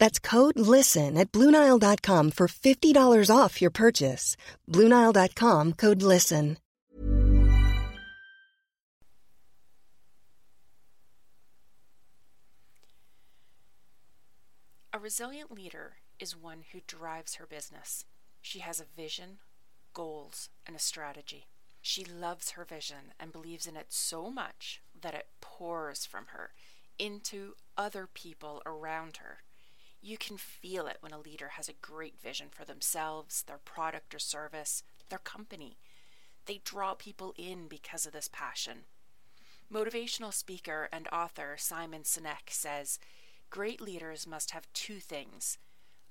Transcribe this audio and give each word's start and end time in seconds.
That's 0.00 0.18
code 0.18 0.58
LISTEN 0.58 1.18
at 1.18 1.30
Bluenile.com 1.30 2.30
for 2.32 2.48
$50 2.48 3.30
off 3.30 3.60
your 3.60 3.70
purchase. 3.70 4.34
Bluenile.com 4.66 5.74
code 5.74 6.02
LISTEN. 6.02 6.56
A 14.92 14.98
resilient 14.98 15.52
leader 15.52 15.92
is 16.18 16.34
one 16.34 16.64
who 16.72 16.80
drives 16.86 17.36
her 17.36 17.46
business. 17.46 18.04
She 18.42 18.58
has 18.58 18.80
a 18.80 18.86
vision, 18.96 19.38
goals, 19.94 20.48
and 20.66 20.74
a 20.74 20.80
strategy. 20.80 21.46
She 21.80 22.04
loves 22.04 22.52
her 22.52 22.64
vision 22.64 23.12
and 23.20 23.32
believes 23.32 23.66
in 23.66 23.76
it 23.76 23.86
so 23.90 24.30
much 24.30 24.80
that 25.00 25.14
it 25.14 25.28
pours 25.40 26.04
from 26.06 26.26
her 26.32 26.50
into 26.98 27.54
other 27.76 28.08
people 28.12 28.62
around 28.66 29.18
her. 29.18 29.38
You 30.02 30.16
can 30.16 30.38
feel 30.38 30.86
it 30.86 30.96
when 31.00 31.12
a 31.12 31.18
leader 31.18 31.50
has 31.56 31.68
a 31.68 31.74
great 31.74 32.20
vision 32.20 32.46
for 32.50 32.64
themselves, 32.64 33.42
their 33.42 33.58
product 33.58 34.14
or 34.14 34.18
service, 34.18 34.82
their 35.10 35.18
company. 35.18 35.76
They 36.46 36.60
draw 36.64 36.94
people 36.94 37.34
in 37.36 37.68
because 37.68 38.06
of 38.06 38.12
this 38.12 38.30
passion. 38.32 38.84
Motivational 39.72 40.32
speaker 40.32 40.88
and 40.92 41.06
author 41.08 41.56
Simon 41.58 42.02
Sinek 42.02 42.48
says 42.48 42.98
Great 43.50 43.80
leaders 43.80 44.26
must 44.26 44.52
have 44.52 44.72
two 44.72 45.00
things 45.00 45.58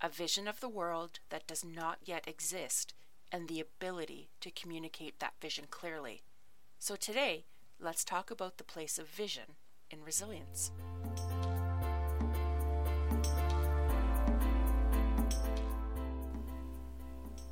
a 0.02 0.08
vision 0.08 0.48
of 0.48 0.62
the 0.62 0.70
world 0.70 1.20
that 1.30 1.46
does 1.46 1.66
not 1.66 1.98
yet 2.06 2.26
exist, 2.26 2.94
and 3.34 3.48
the 3.48 3.60
ability 3.60 4.30
to 4.40 4.50
communicate 4.50 5.20
that 5.20 5.34
vision 5.42 5.66
clearly. 5.70 6.22
So 6.80 6.96
today, 6.96 7.44
let's 7.82 8.06
talk 8.06 8.32
about 8.32 8.58
the 8.58 8.64
place 8.64 8.98
of 8.98 9.10
vision 9.10 9.56
in 9.92 10.02
resilience. 10.02 10.72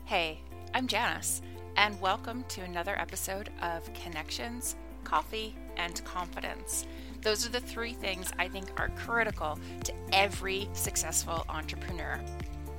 Hey, 0.07 0.39
I'm 0.73 0.87
Janice, 0.87 1.41
and 1.75 1.99
welcome 1.99 2.45
to 2.47 2.61
another 2.61 2.97
episode 2.97 3.49
of 3.61 3.93
Connections, 3.93 4.77
Coffee, 5.03 5.53
and 5.75 6.01
Confidence. 6.05 6.85
Those 7.23 7.45
are 7.45 7.49
the 7.49 7.59
three 7.59 7.91
things 7.91 8.31
I 8.39 8.47
think 8.47 8.67
are 8.79 8.87
critical 8.95 9.59
to 9.83 9.93
every 10.13 10.69
successful 10.71 11.45
entrepreneur. 11.49 12.21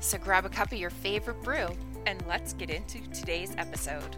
So 0.00 0.16
grab 0.16 0.46
a 0.46 0.48
cup 0.48 0.72
of 0.72 0.78
your 0.78 0.88
favorite 0.88 1.42
brew 1.42 1.68
and 2.06 2.24
let's 2.26 2.54
get 2.54 2.70
into 2.70 3.06
today's 3.10 3.54
episode. 3.58 4.16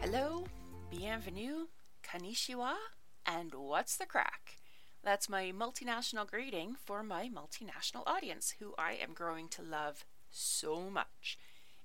Hello, 0.00 0.46
bienvenue, 0.90 1.66
konnichiwa, 2.02 2.72
and 3.26 3.52
what's 3.54 3.98
the 3.98 4.06
crack? 4.06 4.56
That's 5.04 5.28
my 5.28 5.52
multinational 5.54 6.26
greeting 6.26 6.74
for 6.86 7.02
my 7.02 7.28
multinational 7.28 8.04
audience, 8.06 8.54
who 8.60 8.72
I 8.78 8.92
am 8.92 9.12
growing 9.12 9.48
to 9.48 9.62
love 9.62 10.06
so 10.30 10.88
much. 10.88 11.36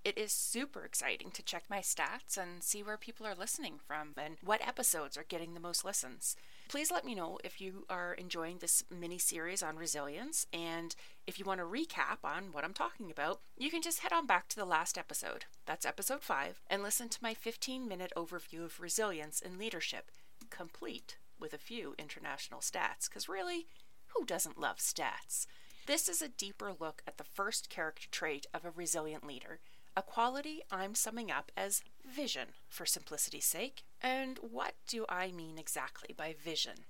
It 0.03 0.17
is 0.17 0.31
super 0.31 0.85
exciting 0.85 1.31
to 1.31 1.43
check 1.43 1.63
my 1.69 1.79
stats 1.79 2.37
and 2.37 2.63
see 2.63 2.81
where 2.81 2.97
people 2.97 3.25
are 3.25 3.35
listening 3.35 3.79
from 3.85 4.13
and 4.15 4.37
what 4.43 4.65
episodes 4.65 5.17
are 5.17 5.25
getting 5.27 5.53
the 5.53 5.59
most 5.59 5.83
listens. 5.83 6.37
Please 6.69 6.91
let 6.91 7.05
me 7.05 7.13
know 7.13 7.39
if 7.43 7.59
you 7.59 7.85
are 7.89 8.13
enjoying 8.13 8.59
this 8.59 8.83
mini 8.89 9.17
series 9.17 9.61
on 9.61 9.75
resilience, 9.75 10.47
and 10.53 10.95
if 11.25 11.37
you 11.39 11.45
want 11.45 11.59
to 11.59 11.65
recap 11.65 12.19
on 12.23 12.53
what 12.53 12.63
I'm 12.63 12.73
talking 12.73 13.11
about, 13.11 13.41
you 13.57 13.69
can 13.69 13.81
just 13.81 13.99
head 13.99 14.13
on 14.13 14.25
back 14.25 14.47
to 14.49 14.55
the 14.55 14.65
last 14.65 14.97
episode. 14.97 15.45
That's 15.65 15.85
episode 15.85 16.21
5, 16.21 16.61
and 16.69 16.83
listen 16.83 17.09
to 17.09 17.19
my 17.21 17.33
15 17.33 17.87
minute 17.87 18.13
overview 18.15 18.63
of 18.63 18.79
resilience 18.79 19.41
in 19.41 19.57
leadership, 19.57 20.09
complete 20.49 21.17
with 21.39 21.53
a 21.53 21.57
few 21.57 21.95
international 21.97 22.61
stats, 22.61 23.09
because 23.09 23.27
really, 23.27 23.67
who 24.15 24.25
doesn't 24.25 24.59
love 24.59 24.77
stats? 24.77 25.47
This 25.85 26.09
is 26.09 26.21
a 26.21 26.27
deeper 26.27 26.73
look 26.77 27.01
at 27.07 27.17
the 27.17 27.23
first 27.23 27.69
character 27.69 28.07
trait 28.11 28.45
of 28.53 28.65
a 28.65 28.71
resilient 28.71 29.25
leader 29.25 29.59
a 29.97 30.03
quality 30.03 30.61
I'm 30.71 30.93
summing 30.93 31.31
up 31.31 31.51
as 31.57 31.81
vision 32.05 32.49
for 32.69 32.85
simplicity's 32.85 33.45
sake. 33.45 33.81
And 33.99 34.37
what 34.37 34.75
do 34.87 35.07
I 35.09 35.31
mean 35.31 35.57
exactly 35.57 36.13
by 36.15 36.35
vision? 36.39 36.85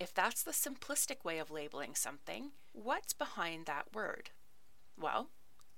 If 0.00 0.12
that's 0.12 0.42
the 0.42 0.50
simplistic 0.50 1.24
way 1.24 1.38
of 1.38 1.52
labeling 1.52 1.94
something, 1.94 2.50
what's 2.72 3.12
behind 3.12 3.66
that 3.66 3.94
word? 3.94 4.30
Well, 5.00 5.28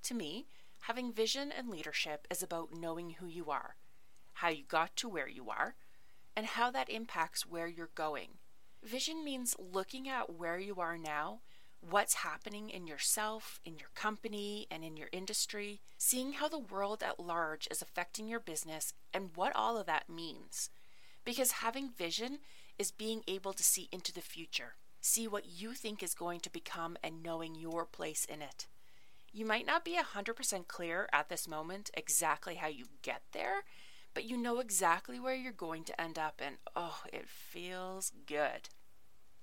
to 0.04 0.14
me, 0.14 0.46
having 0.84 1.12
vision 1.12 1.52
and 1.52 1.68
leadership 1.68 2.26
is 2.30 2.42
about 2.42 2.74
knowing 2.74 3.10
who 3.10 3.26
you 3.26 3.50
are, 3.50 3.76
how 4.32 4.48
you 4.48 4.64
got 4.66 4.96
to 4.96 5.08
where 5.08 5.28
you 5.28 5.50
are, 5.50 5.74
and 6.34 6.46
how 6.46 6.70
that 6.70 6.88
impacts 6.88 7.44
where 7.44 7.68
you're 7.68 7.90
going. 7.94 8.38
Vision 8.82 9.22
means 9.22 9.54
looking 9.58 10.08
at 10.08 10.32
where 10.32 10.58
you 10.58 10.76
are 10.76 10.96
now 10.96 11.40
what's 11.80 12.14
happening 12.14 12.68
in 12.70 12.86
yourself, 12.86 13.60
in 13.64 13.78
your 13.78 13.88
company, 13.94 14.66
and 14.70 14.84
in 14.84 14.96
your 14.96 15.08
industry, 15.12 15.80
seeing 15.98 16.34
how 16.34 16.48
the 16.48 16.58
world 16.58 17.02
at 17.02 17.18
large 17.18 17.66
is 17.70 17.82
affecting 17.82 18.28
your 18.28 18.40
business 18.40 18.92
and 19.14 19.30
what 19.34 19.54
all 19.56 19.78
of 19.78 19.86
that 19.86 20.08
means. 20.08 20.70
Because 21.24 21.52
having 21.52 21.90
vision 21.90 22.38
is 22.78 22.90
being 22.90 23.22
able 23.26 23.52
to 23.52 23.62
see 23.62 23.88
into 23.92 24.12
the 24.12 24.20
future, 24.20 24.74
see 25.00 25.26
what 25.26 25.46
you 25.46 25.72
think 25.72 26.02
is 26.02 26.14
going 26.14 26.40
to 26.40 26.50
become, 26.50 26.96
and 27.02 27.22
knowing 27.22 27.54
your 27.54 27.84
place 27.84 28.24
in 28.24 28.42
it. 28.42 28.66
You 29.32 29.46
might 29.46 29.66
not 29.66 29.84
be 29.84 29.96
100% 29.96 30.66
clear 30.66 31.08
at 31.12 31.28
this 31.28 31.46
moment 31.46 31.90
exactly 31.94 32.56
how 32.56 32.68
you 32.68 32.86
get 33.02 33.22
there, 33.32 33.64
but 34.12 34.24
you 34.24 34.36
know 34.36 34.58
exactly 34.58 35.20
where 35.20 35.36
you're 35.36 35.52
going 35.52 35.84
to 35.84 36.00
end 36.00 36.18
up, 36.18 36.40
and 36.44 36.56
oh, 36.74 37.02
it 37.12 37.28
feels 37.28 38.12
good. 38.26 38.68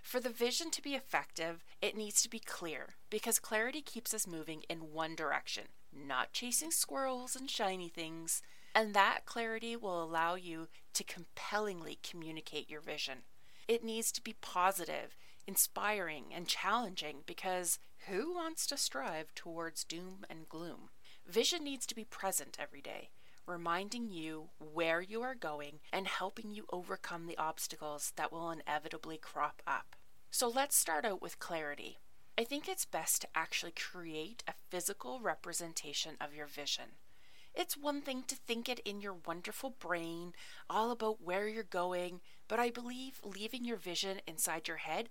For 0.08 0.22
the 0.22 0.30
vision 0.30 0.72
to 0.72 0.82
be 0.82 0.96
effective, 0.96 1.66
it 1.82 1.98
needs 1.98 2.22
to 2.22 2.30
be 2.30 2.40
clear 2.40 2.96
because 3.10 3.40
clarity 3.40 3.82
keeps 3.82 4.14
us 4.14 4.26
moving 4.26 4.64
in 4.70 4.94
one 4.94 5.16
direction, 5.16 5.66
not 5.94 6.32
chasing 6.32 6.72
squirrels 6.72 7.36
and 7.36 7.50
shiny 7.50 7.90
things. 7.90 8.42
And 8.74 8.94
that 8.94 9.26
clarity 9.26 9.76
will 9.76 10.02
allow 10.02 10.36
you 10.36 10.70
to 10.94 11.04
compellingly 11.04 12.00
communicate 12.10 12.70
your 12.70 12.80
vision. 12.80 13.24
It 13.68 13.84
needs 13.84 14.14
to 14.14 14.24
be 14.24 14.38
positive, 14.40 15.18
inspiring, 15.46 16.28
and 16.34 16.48
challenging 16.48 17.18
because 17.26 17.78
who 18.08 18.34
wants 18.34 18.66
to 18.68 18.78
strive 18.78 19.36
towards 19.36 19.84
doom 19.84 20.26
and 20.30 20.48
gloom? 20.48 20.88
Vision 21.28 21.66
needs 21.66 21.86
to 21.86 21.96
be 21.96 22.06
present 22.06 22.56
every 22.58 22.82
day, 22.82 23.10
reminding 23.46 24.10
you 24.10 24.52
where 24.58 25.02
you 25.02 25.22
are 25.22 25.36
going 25.36 25.80
and 25.92 26.08
helping 26.08 26.50
you 26.50 26.66
overcome 26.72 27.28
the 27.28 27.38
obstacles 27.38 28.14
that 28.16 28.32
will 28.32 28.50
inevitably 28.50 29.18
crop 29.18 29.62
up. 29.68 29.97
So 30.30 30.48
let's 30.48 30.76
start 30.76 31.06
out 31.06 31.22
with 31.22 31.40
clarity. 31.40 31.98
I 32.38 32.44
think 32.44 32.68
it's 32.68 32.86
best 32.86 33.22
to 33.22 33.28
actually 33.34 33.72
create 33.72 34.44
a 34.48 34.54
physical 34.70 35.20
representation 35.20 36.16
of 36.22 36.36
your 36.36 36.46
vision. 36.46 36.98
It's 37.56 37.76
one 37.76 38.02
thing 38.02 38.24
to 38.28 38.36
think 38.36 38.70
it 38.70 38.80
in 38.86 39.02
your 39.02 39.16
wonderful 39.26 39.72
brain, 39.80 40.34
all 40.70 40.92
about 40.92 41.24
where 41.24 41.48
you're 41.48 41.64
going, 41.64 42.22
but 42.48 42.60
I 42.60 42.70
believe 42.70 43.20
leaving 43.24 43.66
your 43.66 43.78
vision 43.78 44.22
inside 44.28 44.68
your 44.68 44.78
head, 44.78 45.10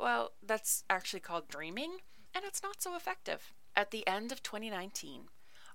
Well, 0.00 0.32
that's 0.42 0.84
actually 0.90 1.20
called 1.20 1.48
dreaming, 1.48 1.98
and 2.34 2.44
it's 2.44 2.62
not 2.62 2.82
so 2.82 2.96
effective. 2.96 3.52
At 3.76 3.90
the 3.90 4.06
end 4.06 4.32
of 4.32 4.42
2019, 4.42 5.28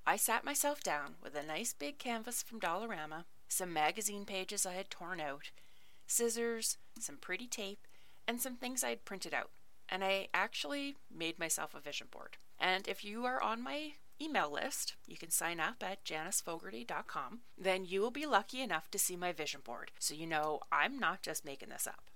I 0.05 0.17
sat 0.17 0.43
myself 0.43 0.81
down 0.81 1.15
with 1.23 1.35
a 1.35 1.43
nice 1.43 1.73
big 1.73 1.97
canvas 1.97 2.41
from 2.41 2.59
Dollarama, 2.59 3.25
some 3.47 3.71
magazine 3.71 4.25
pages 4.25 4.65
I 4.65 4.73
had 4.73 4.89
torn 4.89 5.19
out, 5.21 5.51
scissors, 6.07 6.77
some 6.99 7.17
pretty 7.17 7.47
tape, 7.47 7.87
and 8.27 8.41
some 8.41 8.55
things 8.55 8.83
I 8.83 8.89
had 8.89 9.05
printed 9.05 9.33
out. 9.33 9.51
And 9.89 10.03
I 10.03 10.27
actually 10.33 10.97
made 11.15 11.39
myself 11.39 11.73
a 11.73 11.79
vision 11.79 12.07
board. 12.11 12.37
And 12.59 12.87
if 12.87 13.05
you 13.05 13.25
are 13.25 13.41
on 13.41 13.61
my 13.61 13.93
email 14.21 14.51
list, 14.51 14.95
you 15.05 15.17
can 15.17 15.29
sign 15.29 15.59
up 15.59 15.81
at 15.81 16.03
janicefogarty.com, 16.03 17.39
then 17.57 17.85
you 17.85 18.01
will 18.01 18.11
be 18.11 18.25
lucky 18.25 18.61
enough 18.61 18.89
to 18.91 18.99
see 18.99 19.15
my 19.15 19.31
vision 19.31 19.61
board. 19.63 19.91
So 19.99 20.13
you 20.13 20.25
know 20.25 20.59
I'm 20.71 20.99
not 20.99 21.21
just 21.21 21.45
making 21.45 21.69
this 21.69 21.87
up. 21.87 22.09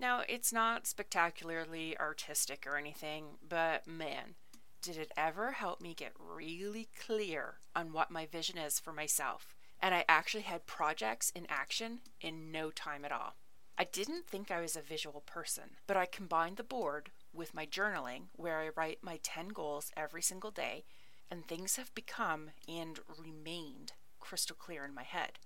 Now, 0.00 0.22
it's 0.28 0.52
not 0.52 0.86
spectacularly 0.86 1.98
artistic 1.98 2.64
or 2.66 2.76
anything, 2.76 3.24
but 3.46 3.86
man, 3.86 4.36
did 4.80 4.96
it 4.96 5.10
ever 5.16 5.52
help 5.52 5.80
me 5.80 5.92
get 5.92 6.12
really 6.18 6.88
clear 7.04 7.54
on 7.74 7.92
what 7.92 8.10
my 8.10 8.24
vision 8.24 8.58
is 8.58 8.78
for 8.78 8.92
myself. 8.92 9.56
And 9.80 9.94
I 9.94 10.04
actually 10.08 10.44
had 10.44 10.66
projects 10.66 11.30
in 11.30 11.46
action 11.48 12.00
in 12.20 12.52
no 12.52 12.70
time 12.70 13.04
at 13.04 13.12
all. 13.12 13.34
I 13.80 13.84
didn't 13.84 14.26
think 14.26 14.50
I 14.50 14.60
was 14.60 14.74
a 14.74 14.80
visual 14.80 15.20
person, 15.20 15.76
but 15.86 15.96
I 15.96 16.04
combined 16.04 16.56
the 16.56 16.64
board 16.64 17.10
with 17.32 17.54
my 17.54 17.64
journaling, 17.64 18.22
where 18.34 18.58
I 18.58 18.70
write 18.74 18.98
my 19.02 19.20
10 19.22 19.48
goals 19.48 19.92
every 19.96 20.20
single 20.20 20.50
day, 20.50 20.84
and 21.30 21.46
things 21.46 21.76
have 21.76 21.94
become 21.94 22.50
and 22.66 22.98
remained 23.22 23.92
crystal 24.18 24.56
clear 24.58 24.84
in 24.84 24.92
my 24.94 25.04
head. 25.04 25.38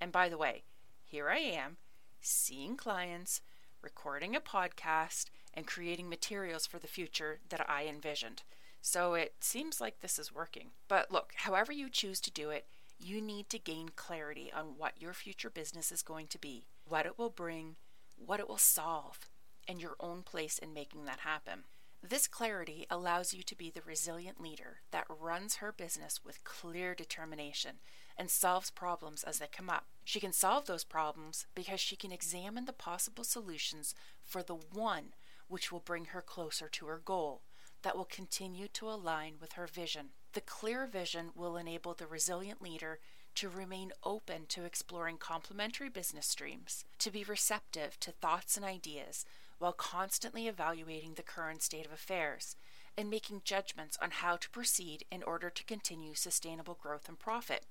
And 0.00 0.12
by 0.12 0.28
the 0.28 0.38
way, 0.38 0.62
here 1.02 1.28
I 1.28 1.38
am, 1.38 1.78
seeing 2.20 2.76
clients, 2.76 3.40
recording 3.82 4.36
a 4.36 4.40
podcast, 4.40 5.24
and 5.52 5.66
creating 5.66 6.08
materials 6.08 6.66
for 6.66 6.78
the 6.78 6.86
future 6.86 7.40
that 7.48 7.68
I 7.68 7.86
envisioned. 7.86 8.42
So 8.80 9.14
it 9.14 9.34
seems 9.40 9.80
like 9.80 10.00
this 10.00 10.20
is 10.20 10.32
working. 10.32 10.68
But 10.86 11.10
look, 11.10 11.32
however 11.34 11.72
you 11.72 11.90
choose 11.90 12.20
to 12.20 12.30
do 12.30 12.50
it, 12.50 12.66
you 13.00 13.20
need 13.20 13.50
to 13.50 13.58
gain 13.58 13.88
clarity 13.96 14.52
on 14.56 14.74
what 14.76 15.02
your 15.02 15.12
future 15.12 15.50
business 15.50 15.90
is 15.90 16.02
going 16.02 16.28
to 16.28 16.38
be, 16.38 16.66
what 16.88 17.06
it 17.06 17.18
will 17.18 17.30
bring, 17.30 17.76
what 18.16 18.40
it 18.40 18.48
will 18.48 18.58
solve, 18.58 19.28
and 19.68 19.80
your 19.80 19.96
own 20.00 20.22
place 20.22 20.58
in 20.58 20.72
making 20.72 21.04
that 21.04 21.20
happen. 21.20 21.64
This 22.02 22.28
clarity 22.28 22.86
allows 22.88 23.34
you 23.34 23.42
to 23.42 23.56
be 23.56 23.70
the 23.70 23.82
resilient 23.84 24.40
leader 24.40 24.78
that 24.92 25.06
runs 25.08 25.56
her 25.56 25.72
business 25.72 26.20
with 26.24 26.44
clear 26.44 26.94
determination 26.94 27.76
and 28.16 28.30
solves 28.30 28.70
problems 28.70 29.24
as 29.24 29.38
they 29.38 29.48
come 29.50 29.68
up. 29.68 29.86
She 30.04 30.20
can 30.20 30.32
solve 30.32 30.66
those 30.66 30.84
problems 30.84 31.46
because 31.54 31.80
she 31.80 31.96
can 31.96 32.12
examine 32.12 32.66
the 32.66 32.72
possible 32.72 33.24
solutions 33.24 33.94
for 34.22 34.42
the 34.42 34.54
one 34.54 35.14
which 35.48 35.72
will 35.72 35.80
bring 35.80 36.06
her 36.06 36.22
closer 36.22 36.68
to 36.68 36.86
her 36.86 37.00
goal 37.04 37.42
that 37.82 37.96
will 37.96 38.04
continue 38.04 38.68
to 38.68 38.88
align 38.88 39.34
with 39.40 39.52
her 39.52 39.66
vision. 39.66 40.10
The 40.32 40.40
clear 40.40 40.86
vision 40.86 41.30
will 41.34 41.56
enable 41.56 41.94
the 41.94 42.06
resilient 42.06 42.62
leader 42.62 43.00
to 43.36 43.48
remain 43.48 43.92
open 44.04 44.46
to 44.48 44.64
exploring 44.64 45.16
complementary 45.18 45.88
business 45.88 46.26
streams, 46.26 46.84
to 46.98 47.10
be 47.10 47.24
receptive 47.24 47.98
to 48.00 48.10
thoughts 48.10 48.56
and 48.56 48.66
ideas 48.66 49.24
while 49.58 49.72
constantly 49.72 50.48
evaluating 50.48 51.14
the 51.14 51.22
current 51.22 51.62
state 51.62 51.86
of 51.86 51.92
affairs 51.92 52.56
and 52.98 53.08
making 53.08 53.42
judgments 53.44 53.98
on 54.02 54.10
how 54.10 54.36
to 54.36 54.50
proceed 54.50 55.04
in 55.10 55.22
order 55.22 55.50
to 55.50 55.64
continue 55.64 56.14
sustainable 56.14 56.78
growth 56.80 57.08
and 57.08 57.18
profit. 57.18 57.64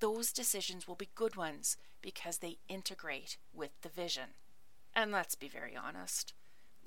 Those 0.00 0.32
decisions 0.32 0.86
will 0.86 0.94
be 0.94 1.08
good 1.14 1.36
ones 1.36 1.76
because 2.02 2.38
they 2.38 2.58
integrate 2.68 3.36
with 3.54 3.70
the 3.82 3.88
vision. 3.88 4.30
And 4.94 5.12
let's 5.12 5.34
be 5.34 5.48
very 5.48 5.76
honest 5.76 6.34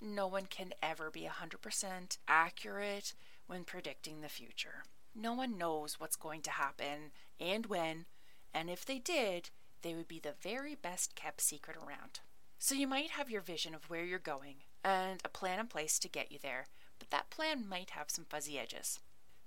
no 0.02 0.28
one 0.28 0.48
can 0.48 0.74
ever 0.82 1.12
be 1.12 1.30
100% 1.30 2.18
accurate 2.28 3.14
when 3.46 3.64
predicting 3.64 4.22
the 4.22 4.30
future. 4.30 4.84
No 5.16 5.34
one 5.34 5.58
knows 5.58 6.00
what's 6.00 6.16
going 6.16 6.42
to 6.42 6.52
happen 6.52 7.12
and 7.40 7.66
when, 7.66 8.06
and 8.54 8.70
if 8.70 8.86
they 8.86 9.00
did, 9.00 9.50
they 9.82 9.94
would 9.94 10.08
be 10.08 10.20
the 10.20 10.36
very 10.42 10.76
best 10.76 11.16
kept 11.16 11.42
secret 11.42 11.76
around. 11.76 12.20
So 12.60 12.76
you 12.76 12.88
might 12.88 13.12
have 13.12 13.30
your 13.30 13.42
vision 13.42 13.74
of 13.74 13.90
where 13.90 14.04
you're 14.04 14.20
going 14.20 14.58
and 14.84 15.20
a 15.26 15.30
plan 15.30 15.60
in 15.60 15.68
place 15.68 15.98
to 16.00 16.08
get 16.08 16.32
you 16.32 16.38
there, 16.42 16.68
but 17.00 17.10
that 17.10 17.30
plan 17.30 17.68
might 17.68 17.92
have 17.92 18.12
some 18.12 18.26
fuzzy 18.26 18.60
edges. 18.60 19.00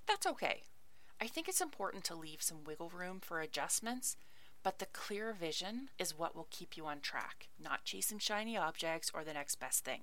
That's 0.06 0.26
okay. 0.26 0.62
I 1.20 1.28
think 1.28 1.48
it's 1.48 1.60
important 1.60 2.04
to 2.04 2.16
leave 2.16 2.42
some 2.42 2.64
wiggle 2.64 2.90
room 2.90 3.20
for 3.20 3.40
adjustments, 3.40 4.16
but 4.62 4.80
the 4.80 4.86
clear 4.86 5.32
vision 5.32 5.90
is 5.98 6.18
what 6.18 6.34
will 6.34 6.48
keep 6.50 6.76
you 6.76 6.86
on 6.86 7.00
track, 7.00 7.48
not 7.62 7.84
chasing 7.84 8.18
shiny 8.18 8.56
objects 8.56 9.10
or 9.14 9.22
the 9.22 9.32
next 9.32 9.56
best 9.56 9.84
thing. 9.84 10.00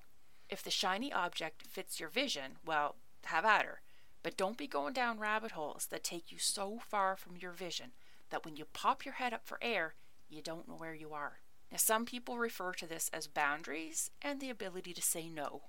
If 0.49 0.63
the 0.63 0.71
shiny 0.71 1.11
object 1.11 1.63
fits 1.67 1.99
your 1.99 2.09
vision, 2.09 2.53
well, 2.65 2.95
have 3.25 3.45
at 3.45 3.65
her. 3.65 3.81
But 4.23 4.37
don't 4.37 4.57
be 4.57 4.67
going 4.67 4.93
down 4.93 5.19
rabbit 5.19 5.51
holes 5.51 5.87
that 5.89 6.03
take 6.03 6.31
you 6.31 6.37
so 6.37 6.79
far 6.87 7.15
from 7.15 7.37
your 7.37 7.51
vision 7.51 7.91
that 8.29 8.45
when 8.45 8.55
you 8.55 8.65
pop 8.65 9.03
your 9.03 9.15
head 9.15 9.33
up 9.33 9.45
for 9.45 9.57
air, 9.61 9.95
you 10.29 10.41
don't 10.41 10.67
know 10.67 10.75
where 10.75 10.93
you 10.93 11.13
are. 11.13 11.39
Now, 11.71 11.77
some 11.77 12.05
people 12.05 12.37
refer 12.37 12.73
to 12.73 12.87
this 12.87 13.09
as 13.13 13.27
boundaries 13.27 14.11
and 14.21 14.39
the 14.39 14.49
ability 14.49 14.93
to 14.93 15.01
say 15.01 15.27
no. 15.27 15.61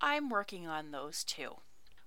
I'm 0.00 0.30
working 0.30 0.66
on 0.66 0.90
those 0.90 1.24
too. 1.24 1.56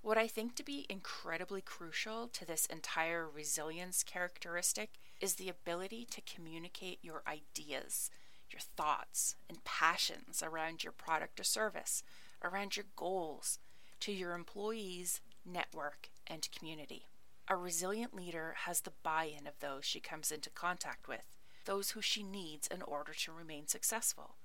What 0.02 0.18
I 0.18 0.28
think 0.28 0.56
to 0.56 0.64
be 0.64 0.86
incredibly 0.90 1.62
crucial 1.62 2.28
to 2.30 2.46
this 2.46 2.66
entire 2.68 3.28
resilience 3.28 4.04
characteristic 4.04 4.92
is 5.20 5.36
the 5.36 5.50
ability 5.50 6.06
to 6.12 6.22
communicate 6.22 7.00
your 7.02 7.24
ideas 7.28 8.10
your 8.52 8.60
thoughts 8.60 9.36
and 9.50 9.64
passions 9.64 10.42
around 10.44 10.84
your 10.84 10.94
product 10.94 11.40
or 11.40 11.44
service, 11.44 12.04
around 12.44 12.76
your 12.76 12.86
goals, 12.96 13.60
to 14.00 14.12
your 14.12 14.34
employees, 14.34 15.22
network, 15.48 16.10
and 16.28 16.48
community. 16.52 17.08
A 17.48 17.56
resilient 17.56 18.14
leader 18.14 18.56
has 18.66 18.82
the 18.82 18.92
buy 19.04 19.26
in 19.26 19.48
of 19.48 19.60
those 19.60 19.86
she 19.86 20.00
comes 20.00 20.32
into 20.32 20.50
contact 20.50 21.08
with, 21.08 21.36
those 21.66 21.92
who 21.92 22.02
she 22.02 22.24
needs 22.24 22.68
in 22.68 22.82
order 22.82 23.14
to 23.14 23.32
remain 23.32 23.68
successful. 23.68 24.36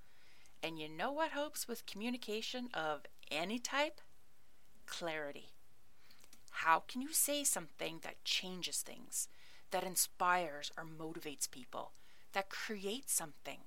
And 0.61 0.79
you 0.79 0.87
know 0.87 1.11
what 1.11 1.31
helps 1.31 1.67
with 1.67 1.85
communication 1.85 2.69
of 2.73 3.01
any 3.29 3.59
type? 3.59 3.99
Clarity. 4.85 5.49
How 6.51 6.83
can 6.87 7.01
you 7.01 7.11
say 7.11 7.43
something 7.43 7.99
that 8.03 8.23
changes 8.23 8.77
things, 8.77 9.27
that 9.71 9.83
inspires 9.83 10.71
or 10.77 10.85
motivates 10.85 11.49
people, 11.49 11.91
that 12.31 12.49
creates 12.49 13.11
something, 13.13 13.59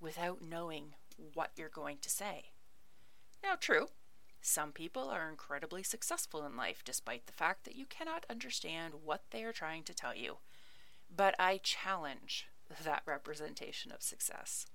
without 0.00 0.42
knowing 0.42 0.94
what 1.34 1.50
you're 1.56 1.68
going 1.68 1.98
to 2.02 2.10
say. 2.10 2.44
Now, 3.42 3.54
true, 3.58 3.88
some 4.46 4.72
people 4.72 5.08
are 5.08 5.30
incredibly 5.30 5.82
successful 5.82 6.44
in 6.44 6.54
life 6.54 6.82
despite 6.84 7.24
the 7.24 7.32
fact 7.32 7.64
that 7.64 7.76
you 7.76 7.86
cannot 7.86 8.26
understand 8.28 8.92
what 9.02 9.22
they 9.30 9.42
are 9.42 9.54
trying 9.54 9.82
to 9.84 9.94
tell 9.94 10.14
you. 10.14 10.36
But 11.14 11.34
I 11.38 11.60
challenge 11.62 12.46
that 12.84 13.04
representation 13.06 13.90
of 13.90 14.02
success. 14.02 14.66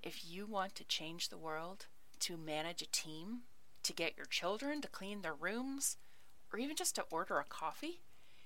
If 0.00 0.24
you 0.24 0.46
want 0.46 0.76
to 0.76 0.84
change 0.84 1.28
the 1.28 1.38
world, 1.38 1.86
to 2.20 2.36
manage 2.36 2.82
a 2.82 2.90
team, 2.92 3.40
to 3.82 3.92
get 3.92 4.16
your 4.16 4.26
children 4.26 4.80
to 4.80 4.88
clean 4.88 5.22
their 5.22 5.34
rooms, 5.34 5.96
or 6.52 6.60
even 6.60 6.76
just 6.76 6.94
to 6.94 7.04
order 7.10 7.40
a 7.40 7.44
coffee, 7.44 8.02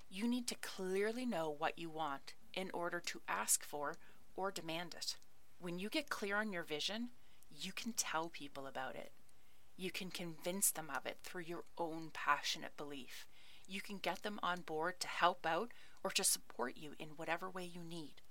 you 0.08 0.26
need 0.26 0.46
to 0.46 0.54
clearly 0.54 1.26
know 1.26 1.54
what 1.56 1.78
you 1.78 1.90
want 1.90 2.32
in 2.54 2.70
order 2.72 3.00
to 3.00 3.20
ask 3.28 3.62
for 3.62 3.96
or 4.34 4.50
demand 4.50 4.94
it. 4.96 5.16
When 5.60 5.78
you 5.78 5.90
get 5.90 6.08
clear 6.08 6.36
on 6.36 6.54
your 6.54 6.62
vision, 6.62 7.10
you 7.54 7.72
can 7.72 7.92
tell 7.92 8.30
people 8.30 8.66
about 8.66 8.94
it. 8.94 9.12
You 9.76 9.90
can 9.90 10.10
convince 10.10 10.70
them 10.70 10.90
of 10.94 11.06
it 11.06 11.18
through 11.22 11.42
your 11.42 11.64
own 11.78 12.10
passionate 12.12 12.76
belief. 12.76 13.26
You 13.66 13.80
can 13.80 13.98
get 13.98 14.22
them 14.22 14.38
on 14.42 14.60
board 14.60 15.00
to 15.00 15.08
help 15.08 15.46
out 15.46 15.72
or 16.02 16.10
to 16.10 16.24
support 16.24 16.76
you 16.76 16.92
in 16.98 17.08
whatever 17.16 17.48
way 17.48 17.64
you 17.64 17.82
need. 17.82 18.22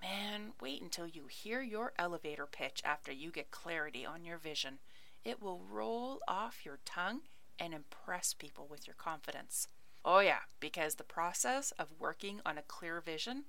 Man, 0.00 0.52
wait 0.60 0.80
until 0.80 1.06
you 1.06 1.26
hear 1.26 1.60
your 1.60 1.92
elevator 1.98 2.46
pitch 2.46 2.80
after 2.84 3.12
you 3.12 3.30
get 3.30 3.50
clarity 3.50 4.06
on 4.06 4.24
your 4.24 4.38
vision. 4.38 4.78
It 5.24 5.42
will 5.42 5.60
roll 5.70 6.20
off 6.26 6.64
your 6.64 6.78
tongue 6.84 7.20
and 7.58 7.74
impress 7.74 8.32
people 8.32 8.66
with 8.70 8.86
your 8.86 8.94
confidence. 8.94 9.68
Oh, 10.02 10.20
yeah, 10.20 10.40
because 10.60 10.94
the 10.94 11.04
process 11.04 11.72
of 11.72 11.88
working 11.98 12.40
on 12.46 12.56
a 12.56 12.62
clear 12.62 13.00
vision 13.02 13.44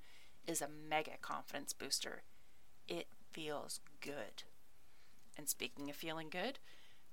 is 0.46 0.62
a 0.62 0.68
mega 0.68 1.18
confidence 1.22 1.72
booster 1.72 2.24
it 2.92 3.08
feels 3.32 3.80
good. 4.02 4.44
And 5.38 5.48
speaking 5.48 5.90
of 5.90 5.96
feeling 5.96 6.28
good, 6.30 6.60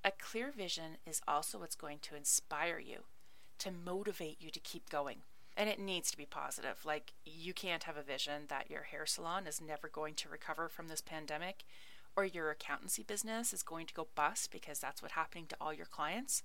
a 0.09 0.13
clear 0.13 0.51
vision 0.51 0.97
is 1.07 1.21
also 1.29 1.59
what's 1.59 1.77
going 1.77 1.99
to 2.01 2.17
inspire 2.17 2.79
you, 2.79 3.01
to 3.59 3.71
motivate 3.71 4.39
you 4.41 4.49
to 4.51 4.59
keep 4.59 4.89
going. 4.89 5.19
And 5.55 5.69
it 5.69 5.79
needs 5.79 6.11
to 6.11 6.17
be 6.17 6.25
positive. 6.25 6.79
Like, 6.87 7.13
you 7.27 7.53
can't 7.53 7.85
have 7.85 7.99
a 7.99 8.03
vision 8.03 8.45
that 8.49 8.71
your 8.71 8.85
hair 8.85 9.05
salon 9.05 9.47
is 9.47 9.61
never 9.61 9.87
going 9.87 10.15
to 10.15 10.29
recover 10.31 10.69
from 10.69 10.89
this 10.89 11.03
pandemic, 11.03 11.65
or 12.17 12.25
your 12.25 12.51
accountancy 12.51 13.03
business 13.03 13.53
is 13.53 13.63
going 13.63 13.85
to 13.87 13.93
go 13.93 14.09
bust 14.15 14.51
because 14.51 14.79
that's 14.79 15.03
what's 15.03 15.15
happening 15.15 15.45
to 15.49 15.57
all 15.61 15.75
your 15.75 15.85
clients. 15.85 16.43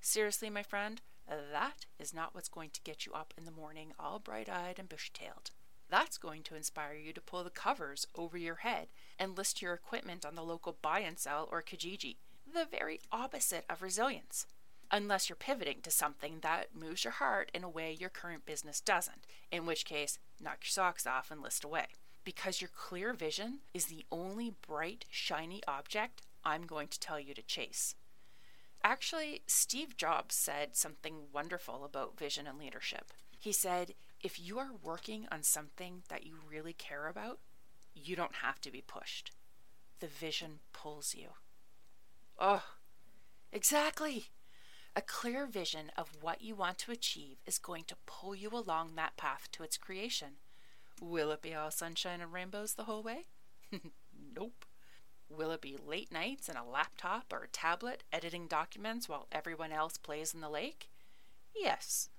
Seriously, 0.00 0.48
my 0.48 0.62
friend, 0.62 1.02
that 1.28 1.84
is 1.98 2.14
not 2.14 2.34
what's 2.34 2.48
going 2.48 2.70
to 2.70 2.80
get 2.84 3.04
you 3.04 3.12
up 3.12 3.34
in 3.36 3.44
the 3.44 3.50
morning 3.50 3.92
all 3.98 4.18
bright 4.18 4.48
eyed 4.48 4.78
and 4.78 4.88
bushy 4.88 5.10
tailed. 5.12 5.50
That's 5.90 6.16
going 6.16 6.42
to 6.44 6.56
inspire 6.56 6.94
you 6.94 7.12
to 7.12 7.20
pull 7.20 7.44
the 7.44 7.50
covers 7.50 8.06
over 8.16 8.38
your 8.38 8.56
head 8.56 8.86
and 9.18 9.36
list 9.36 9.60
your 9.60 9.74
equipment 9.74 10.24
on 10.24 10.36
the 10.36 10.42
local 10.42 10.78
buy 10.80 11.00
and 11.00 11.18
sell 11.18 11.48
or 11.52 11.62
Kijiji. 11.62 12.16
The 12.54 12.64
very 12.64 13.00
opposite 13.12 13.64
of 13.68 13.82
resilience. 13.82 14.46
Unless 14.90 15.28
you're 15.28 15.36
pivoting 15.36 15.80
to 15.82 15.90
something 15.90 16.38
that 16.42 16.68
moves 16.74 17.04
your 17.04 17.12
heart 17.12 17.50
in 17.52 17.64
a 17.64 17.68
way 17.68 17.96
your 17.98 18.10
current 18.10 18.46
business 18.46 18.80
doesn't, 18.80 19.26
in 19.50 19.66
which 19.66 19.84
case, 19.84 20.18
knock 20.40 20.58
your 20.62 20.68
socks 20.68 21.06
off 21.06 21.30
and 21.30 21.42
list 21.42 21.64
away. 21.64 21.86
Because 22.24 22.60
your 22.60 22.70
clear 22.74 23.12
vision 23.12 23.58
is 23.74 23.86
the 23.86 24.04
only 24.12 24.54
bright, 24.66 25.04
shiny 25.10 25.62
object 25.66 26.22
I'm 26.44 26.64
going 26.64 26.88
to 26.88 27.00
tell 27.00 27.18
you 27.18 27.34
to 27.34 27.42
chase. 27.42 27.94
Actually, 28.82 29.42
Steve 29.46 29.96
Jobs 29.96 30.34
said 30.34 30.76
something 30.76 31.14
wonderful 31.32 31.84
about 31.84 32.18
vision 32.18 32.46
and 32.46 32.58
leadership. 32.58 33.12
He 33.38 33.52
said, 33.52 33.94
if 34.22 34.38
you 34.38 34.58
are 34.58 34.70
working 34.82 35.26
on 35.32 35.42
something 35.42 36.02
that 36.08 36.24
you 36.24 36.34
really 36.50 36.72
care 36.72 37.08
about, 37.08 37.38
you 37.94 38.14
don't 38.16 38.36
have 38.36 38.60
to 38.60 38.70
be 38.70 38.82
pushed. 38.86 39.32
The 40.00 40.06
vision 40.06 40.60
pulls 40.72 41.14
you. 41.14 41.28
Oh, 42.38 42.64
exactly. 43.52 44.26
A 44.96 45.02
clear 45.02 45.46
vision 45.46 45.90
of 45.96 46.18
what 46.20 46.40
you 46.40 46.54
want 46.54 46.78
to 46.78 46.92
achieve 46.92 47.38
is 47.46 47.58
going 47.58 47.84
to 47.84 47.96
pull 48.06 48.34
you 48.34 48.50
along 48.50 48.94
that 48.94 49.16
path 49.16 49.48
to 49.52 49.62
its 49.62 49.76
creation. 49.76 50.36
Will 51.00 51.32
it 51.32 51.42
be 51.42 51.54
all 51.54 51.70
sunshine 51.70 52.20
and 52.20 52.32
rainbows 52.32 52.74
the 52.74 52.84
whole 52.84 53.02
way? 53.02 53.26
nope. 54.36 54.64
Will 55.28 55.50
it 55.50 55.60
be 55.60 55.76
late 55.76 56.12
nights 56.12 56.48
and 56.48 56.56
a 56.56 56.62
laptop 56.62 57.32
or 57.32 57.42
a 57.42 57.48
tablet 57.48 58.04
editing 58.12 58.46
documents 58.46 59.08
while 59.08 59.26
everyone 59.32 59.72
else 59.72 59.96
plays 59.96 60.32
in 60.32 60.40
the 60.40 60.48
lake? 60.48 60.90
Yes. 61.54 62.10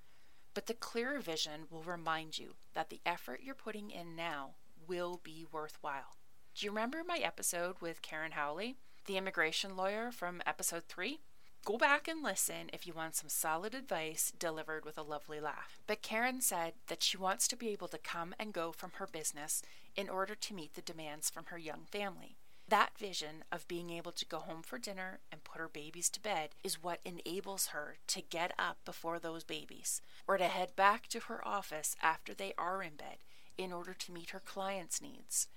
But 0.54 0.66
the 0.68 0.74
clearer 0.74 1.20
vision 1.20 1.68
will 1.70 1.84
remind 1.84 2.38
you 2.40 2.56
that 2.74 2.90
the 2.90 3.02
effort 3.06 3.42
you're 3.44 3.56
putting 3.56 3.90
in 3.92 4.16
now 4.16 4.56
will 4.88 5.20
be 5.24 5.46
worthwhile. 5.52 6.18
Do 6.56 6.66
you 6.66 6.72
remember 6.72 7.04
my 7.06 7.18
episode 7.18 7.76
with 7.82 8.02
Karen 8.02 8.32
Howley, 8.32 8.78
the 9.06 9.18
immigration 9.18 9.76
lawyer 9.76 10.12
from 10.12 10.42
episode 10.46 10.84
3? 10.88 11.20
Go 11.64 11.78
back 11.78 12.08
and 12.08 12.24
listen 12.24 12.70
if 12.74 12.86
you 12.86 12.94
want 12.94 13.16
some 13.16 13.30
solid 13.30 13.74
advice 13.74 14.32
delivered 14.38 14.86
with 14.86 14.98
a 14.98 15.04
lovely 15.04 15.40
laugh. 15.40 15.80
But 15.88 16.02
Karen 16.02 16.42
said 16.42 16.74
that 16.88 17.02
she 17.02 17.18
wants 17.18 17.48
to 17.48 17.56
be 17.56 17.70
able 17.70 17.88
to 17.88 17.98
come 17.98 18.36
and 18.40 18.54
go 18.54 18.72
from 18.72 18.92
her 18.96 19.08
business 19.08 19.62
in 19.96 20.10
order 20.10 20.36
to 20.36 20.54
meet 20.54 20.76
the 20.76 20.82
demands 20.82 21.30
from 21.30 21.46
her 21.46 21.58
young 21.58 21.86
family. 21.92 22.38
That 22.68 22.98
vision 22.98 23.44
of 23.52 23.68
being 23.68 23.92
able 23.92 24.12
to 24.12 24.26
go 24.26 24.40
home 24.40 24.64
for 24.64 24.80
dinner 24.80 25.20
and 25.32 25.44
put 25.44 25.60
her 25.60 25.68
babies 25.68 26.10
to 26.12 26.22
bed 26.22 26.50
is 26.64 26.84
what 26.84 27.00
enables 27.06 27.68
her 27.68 27.98
to 28.08 28.22
get 28.22 28.54
up 28.58 28.78
before 28.86 29.20
those 29.20 29.44
babies, 29.44 30.02
or 30.28 30.38
to 30.38 30.46
head 30.46 30.76
back 30.76 31.08
to 31.10 31.22
her 31.22 31.48
office 31.48 31.96
after 32.02 32.34
they 32.34 32.54
are 32.58 32.82
in 32.82 32.96
bed 32.96 33.18
in 33.58 33.72
order 33.72 33.94
to 33.94 34.12
meet 34.12 34.32
her 34.32 34.42
clients' 34.44 35.02
needs. 35.02 35.48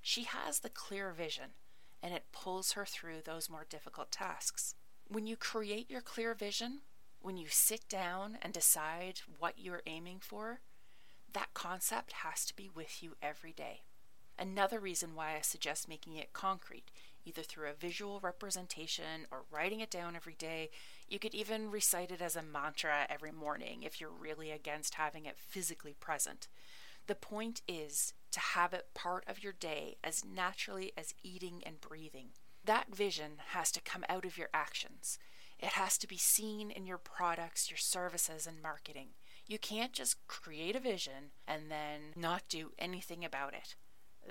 She 0.00 0.24
has 0.24 0.60
the 0.60 0.70
clear 0.70 1.12
vision, 1.12 1.50
and 2.04 2.12
it 2.12 2.30
pulls 2.32 2.72
her 2.72 2.84
through 2.84 3.22
those 3.24 3.48
more 3.48 3.64
difficult 3.66 4.12
tasks. 4.12 4.74
When 5.08 5.26
you 5.26 5.36
create 5.36 5.90
your 5.90 6.02
clear 6.02 6.34
vision, 6.34 6.80
when 7.22 7.38
you 7.38 7.46
sit 7.48 7.88
down 7.88 8.36
and 8.42 8.52
decide 8.52 9.22
what 9.38 9.54
you're 9.56 9.80
aiming 9.86 10.18
for, 10.20 10.60
that 11.32 11.54
concept 11.54 12.12
has 12.12 12.44
to 12.44 12.54
be 12.54 12.68
with 12.68 13.02
you 13.02 13.12
every 13.22 13.52
day. 13.52 13.80
Another 14.38 14.78
reason 14.78 15.14
why 15.14 15.34
I 15.34 15.40
suggest 15.40 15.88
making 15.88 16.16
it 16.16 16.34
concrete, 16.34 16.90
either 17.24 17.42
through 17.42 17.70
a 17.70 17.72
visual 17.72 18.20
representation 18.20 19.26
or 19.30 19.44
writing 19.50 19.80
it 19.80 19.90
down 19.90 20.14
every 20.14 20.34
day. 20.34 20.68
You 21.08 21.18
could 21.18 21.34
even 21.34 21.70
recite 21.70 22.10
it 22.10 22.20
as 22.20 22.36
a 22.36 22.42
mantra 22.42 23.06
every 23.08 23.32
morning 23.32 23.82
if 23.82 23.98
you're 23.98 24.10
really 24.10 24.50
against 24.50 24.96
having 24.96 25.24
it 25.24 25.38
physically 25.38 25.94
present. 25.98 26.48
The 27.06 27.14
point 27.14 27.60
is 27.68 28.14
to 28.30 28.40
have 28.40 28.72
it 28.72 28.94
part 28.94 29.24
of 29.28 29.42
your 29.42 29.52
day 29.52 29.96
as 30.02 30.24
naturally 30.24 30.92
as 30.96 31.14
eating 31.22 31.62
and 31.64 31.80
breathing. 31.80 32.30
That 32.64 32.94
vision 32.94 33.32
has 33.48 33.70
to 33.72 33.80
come 33.80 34.04
out 34.08 34.24
of 34.24 34.38
your 34.38 34.48
actions. 34.54 35.18
It 35.58 35.72
has 35.72 35.98
to 35.98 36.06
be 36.06 36.16
seen 36.16 36.70
in 36.70 36.86
your 36.86 36.98
products, 36.98 37.70
your 37.70 37.78
services, 37.78 38.46
and 38.46 38.62
marketing. 38.62 39.08
You 39.46 39.58
can't 39.58 39.92
just 39.92 40.26
create 40.26 40.74
a 40.74 40.80
vision 40.80 41.32
and 41.46 41.70
then 41.70 42.12
not 42.16 42.48
do 42.48 42.72
anything 42.78 43.24
about 43.24 43.52
it. 43.52 43.76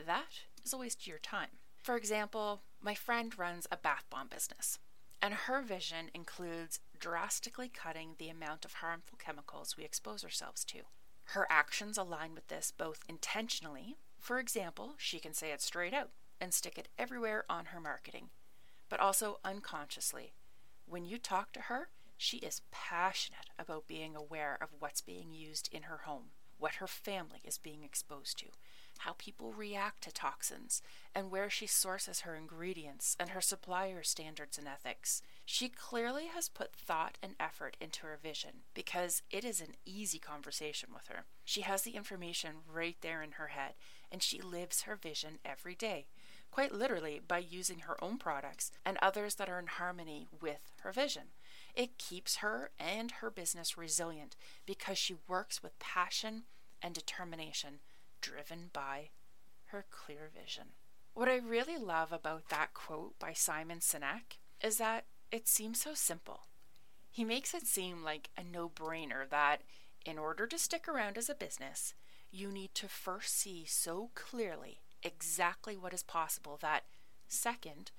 That 0.05 0.41
is 0.65 0.73
a 0.73 0.77
waste 0.77 1.01
of 1.01 1.07
your 1.07 1.19
time. 1.19 1.59
For 1.83 1.95
example, 1.95 2.63
my 2.81 2.95
friend 2.95 3.37
runs 3.37 3.67
a 3.71 3.77
bath 3.77 4.05
bomb 4.09 4.29
business, 4.29 4.79
and 5.21 5.33
her 5.33 5.61
vision 5.61 6.09
includes 6.13 6.79
drastically 6.99 7.69
cutting 7.69 8.15
the 8.17 8.29
amount 8.29 8.65
of 8.65 8.73
harmful 8.73 9.17
chemicals 9.23 9.77
we 9.77 9.83
expose 9.83 10.23
ourselves 10.23 10.65
to. 10.65 10.79
Her 11.25 11.47
actions 11.49 11.97
align 11.97 12.35
with 12.35 12.47
this 12.47 12.71
both 12.71 13.03
intentionally, 13.07 13.97
for 14.19 14.39
example, 14.39 14.95
she 14.97 15.19
can 15.19 15.33
say 15.33 15.51
it 15.51 15.61
straight 15.61 15.93
out 15.93 16.11
and 16.39 16.53
stick 16.53 16.77
it 16.77 16.87
everywhere 16.97 17.45
on 17.49 17.65
her 17.65 17.79
marketing, 17.79 18.29
but 18.89 18.99
also 18.99 19.39
unconsciously. 19.43 20.33
When 20.85 21.05
you 21.05 21.17
talk 21.17 21.51
to 21.53 21.61
her, 21.61 21.89
she 22.17 22.37
is 22.37 22.61
passionate 22.71 23.49
about 23.57 23.87
being 23.87 24.15
aware 24.15 24.57
of 24.61 24.69
what's 24.79 25.01
being 25.01 25.33
used 25.33 25.69
in 25.73 25.83
her 25.83 26.01
home, 26.05 26.31
what 26.57 26.75
her 26.75 26.87
family 26.87 27.41
is 27.43 27.57
being 27.57 27.83
exposed 27.83 28.37
to, 28.39 28.45
how 28.99 29.15
people 29.17 29.51
react 29.51 30.03
to 30.03 30.11
toxins, 30.11 30.81
and 31.13 31.31
where 31.31 31.49
she 31.49 31.67
sources 31.67 32.21
her 32.21 32.35
ingredients 32.35 33.17
and 33.19 33.31
her 33.31 33.41
supplier 33.41 34.03
standards 34.03 34.57
and 34.57 34.67
ethics. 34.67 35.21
She 35.45 35.67
clearly 35.67 36.27
has 36.27 36.47
put 36.47 36.73
thought 36.73 37.17
and 37.21 37.35
effort 37.39 37.75
into 37.81 38.05
her 38.05 38.17
vision 38.21 38.63
because 38.73 39.21
it 39.29 39.43
is 39.43 39.59
an 39.59 39.75
easy 39.85 40.17
conversation 40.17 40.89
with 40.93 41.07
her. 41.07 41.25
She 41.43 41.61
has 41.61 41.81
the 41.81 41.95
information 41.95 42.57
right 42.71 42.95
there 43.01 43.21
in 43.21 43.33
her 43.33 43.47
head, 43.47 43.73
and 44.11 44.23
she 44.23 44.41
lives 44.41 44.83
her 44.83 44.95
vision 44.95 45.39
every 45.43 45.75
day, 45.75 46.05
quite 46.49 46.73
literally 46.73 47.19
by 47.27 47.39
using 47.39 47.79
her 47.79 48.01
own 48.01 48.17
products 48.17 48.71
and 48.85 48.97
others 49.01 49.35
that 49.35 49.49
are 49.49 49.59
in 49.59 49.67
harmony 49.67 50.27
with 50.41 50.71
her 50.81 50.93
vision. 50.93 51.23
It 51.75 51.97
keeps 51.97 52.37
her 52.37 52.71
and 52.79 53.11
her 53.11 53.29
business 53.29 53.77
resilient 53.77 54.35
because 54.65 54.97
she 54.97 55.15
works 55.27 55.61
with 55.61 55.77
passion 55.79 56.43
and 56.81 56.93
determination 56.93 57.79
driven 58.21 58.69
by 58.71 59.09
her 59.67 59.85
clear 59.89 60.29
vision. 60.33 60.69
What 61.15 61.27
I 61.27 61.37
really 61.37 61.77
love 61.77 62.11
about 62.13 62.49
that 62.49 62.73
quote 62.73 63.19
by 63.19 63.33
Simon 63.33 63.79
Sinek 63.79 64.37
is 64.61 64.77
that 64.77 65.05
it 65.33 65.47
seems 65.47 65.81
so 65.81 65.95
simple. 65.95 66.41
He 67.09 67.25
makes 67.25 67.55
it 67.55 67.65
seem 67.65 68.03
like 68.03 68.29
a 68.37 68.43
no 68.43 68.69
brainer 68.69 69.27
that 69.31 69.61
in 70.05 70.19
order 70.19 70.45
to 70.45 70.59
stick 70.59 70.87
around 70.87 71.17
as 71.17 71.27
a 71.27 71.33
business, 71.33 71.95
you 72.31 72.51
need 72.51 72.75
to 72.75 72.87
first 72.87 73.35
see 73.35 73.65
so 73.65 74.11
clearly 74.13 74.81
exactly 75.01 75.75
what 75.75 75.93
is 75.93 76.03
possible 76.03 76.59
that, 76.61 76.83
second, 77.27 77.89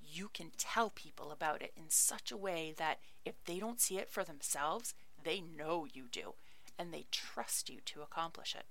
you 0.00 0.30
can 0.32 0.52
tell 0.56 0.88
people 0.88 1.32
about 1.32 1.60
it 1.60 1.72
in 1.76 1.86
such 1.88 2.30
a 2.30 2.36
way 2.36 2.72
that 2.78 3.00
if 3.24 3.34
they 3.46 3.58
don't 3.58 3.80
see 3.80 3.98
it 3.98 4.08
for 4.08 4.22
themselves, 4.22 4.94
they 5.24 5.40
know 5.40 5.88
you 5.92 6.04
do, 6.10 6.34
and 6.78 6.94
they 6.94 7.06
trust 7.10 7.68
you 7.68 7.78
to 7.84 8.02
accomplish 8.02 8.54
it. 8.54 8.66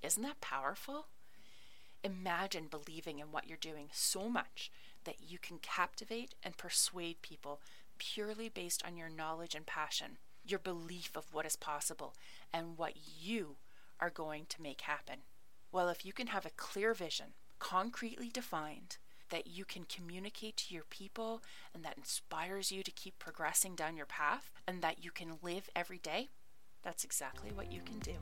Isn't 0.00 0.22
that 0.22 0.40
powerful? 0.40 1.06
Imagine 2.04 2.68
believing 2.70 3.18
in 3.18 3.32
what 3.32 3.48
you're 3.48 3.56
doing 3.56 3.88
so 3.92 4.28
much 4.28 4.70
that 5.04 5.16
you 5.20 5.38
can 5.38 5.58
captivate 5.58 6.34
and 6.42 6.56
persuade 6.56 7.22
people 7.22 7.60
purely 7.98 8.48
based 8.48 8.82
on 8.86 8.96
your 8.96 9.08
knowledge 9.08 9.54
and 9.54 9.66
passion, 9.66 10.18
your 10.44 10.58
belief 10.58 11.16
of 11.16 11.32
what 11.32 11.46
is 11.46 11.56
possible, 11.56 12.14
and 12.52 12.76
what 12.76 12.94
you 13.20 13.56
are 14.00 14.10
going 14.10 14.46
to 14.48 14.62
make 14.62 14.82
happen. 14.82 15.18
Well, 15.70 15.88
if 15.88 16.04
you 16.04 16.12
can 16.12 16.28
have 16.28 16.44
a 16.44 16.50
clear 16.50 16.94
vision, 16.94 17.34
concretely 17.58 18.28
defined, 18.28 18.98
that 19.30 19.46
you 19.46 19.64
can 19.64 19.84
communicate 19.84 20.56
to 20.58 20.74
your 20.74 20.84
people 20.90 21.42
and 21.74 21.82
that 21.84 21.96
inspires 21.96 22.70
you 22.70 22.82
to 22.82 22.90
keep 22.90 23.18
progressing 23.18 23.74
down 23.74 23.96
your 23.96 24.06
path, 24.06 24.50
and 24.66 24.82
that 24.82 25.02
you 25.02 25.10
can 25.10 25.38
live 25.42 25.70
every 25.74 25.98
day, 25.98 26.28
that's 26.82 27.04
exactly 27.04 27.50
what 27.54 27.72
you 27.72 27.80
can 27.80 27.98
do. 28.00 28.12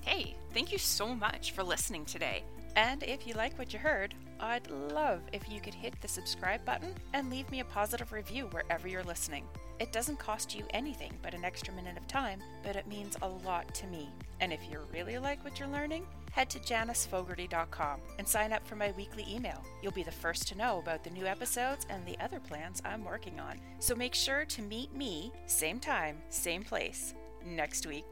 Hey, 0.00 0.36
thank 0.54 0.70
you 0.70 0.78
so 0.78 1.14
much 1.14 1.50
for 1.50 1.64
listening 1.64 2.04
today. 2.04 2.44
And 2.76 3.02
if 3.02 3.26
you 3.26 3.34
like 3.34 3.58
what 3.58 3.72
you 3.72 3.78
heard, 3.78 4.14
I'd 4.38 4.70
love 4.70 5.22
if 5.32 5.48
you 5.48 5.60
could 5.60 5.74
hit 5.74 5.94
the 6.00 6.08
subscribe 6.08 6.64
button 6.64 6.94
and 7.14 7.30
leave 7.30 7.50
me 7.50 7.60
a 7.60 7.64
positive 7.64 8.12
review 8.12 8.48
wherever 8.52 8.86
you're 8.86 9.02
listening. 9.02 9.44
It 9.80 9.92
doesn't 9.92 10.18
cost 10.18 10.54
you 10.54 10.64
anything 10.70 11.12
but 11.22 11.34
an 11.34 11.44
extra 11.44 11.74
minute 11.74 11.96
of 11.96 12.06
time, 12.06 12.40
but 12.62 12.76
it 12.76 12.86
means 12.86 13.16
a 13.22 13.28
lot 13.28 13.74
to 13.74 13.86
me. 13.86 14.10
And 14.40 14.52
if 14.52 14.60
you 14.70 14.78
really 14.92 15.18
like 15.18 15.42
what 15.42 15.58
you're 15.58 15.68
learning, 15.68 16.06
head 16.32 16.50
to 16.50 16.58
janicefogarty.com 16.58 18.00
and 18.18 18.28
sign 18.28 18.52
up 18.52 18.66
for 18.68 18.76
my 18.76 18.92
weekly 18.92 19.24
email. 19.28 19.64
You'll 19.82 19.92
be 19.92 20.02
the 20.02 20.10
first 20.10 20.46
to 20.48 20.58
know 20.58 20.78
about 20.78 21.02
the 21.02 21.10
new 21.10 21.24
episodes 21.24 21.86
and 21.88 22.04
the 22.04 22.18
other 22.22 22.40
plans 22.40 22.82
I'm 22.84 23.04
working 23.04 23.40
on. 23.40 23.58
So 23.78 23.94
make 23.94 24.14
sure 24.14 24.44
to 24.44 24.62
meet 24.62 24.94
me, 24.94 25.32
same 25.46 25.80
time, 25.80 26.18
same 26.28 26.62
place, 26.62 27.14
next 27.44 27.86
week. 27.86 28.04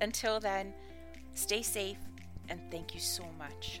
Until 0.00 0.40
then, 0.40 0.74
Stay 1.38 1.62
safe, 1.62 1.98
and 2.48 2.60
thank 2.68 2.94
you 2.94 3.00
so 3.00 3.22
much. 3.38 3.80